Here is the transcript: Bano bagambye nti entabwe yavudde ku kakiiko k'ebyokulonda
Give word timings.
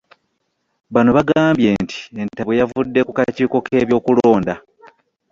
Bano 0.93 1.09
bagambye 1.17 1.69
nti 1.83 1.97
entabwe 2.21 2.53
yavudde 2.61 2.99
ku 3.07 3.11
kakiiko 3.17 3.57
k'ebyokulonda 3.65 4.53